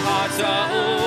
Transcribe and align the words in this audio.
hearts 0.00 0.40
are 0.40 0.72
old. 0.72 1.03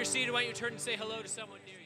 Your 0.00 0.06
seat. 0.06 0.32
why 0.32 0.40
don't 0.40 0.48
you 0.48 0.54
turn 0.54 0.72
and 0.72 0.80
say 0.80 0.96
hello 0.96 1.20
to 1.20 1.28
someone 1.28 1.58
new? 1.66 1.79